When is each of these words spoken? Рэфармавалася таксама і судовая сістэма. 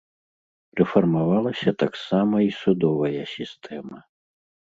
Рэфармавалася 0.79 1.73
таксама 1.83 2.35
і 2.47 2.49
судовая 2.61 3.23
сістэма. 3.35 3.97